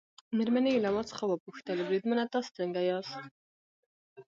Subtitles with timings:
[0.37, 3.21] مېرمنې یې له ما څخه وپوښتل: بریدمنه تاسي څنګه یاست؟